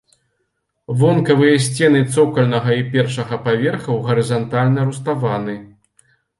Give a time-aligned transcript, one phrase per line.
[1.01, 5.55] Вонкавыя сцены цокальнага і першага паверхаў гарызантальна руставаны.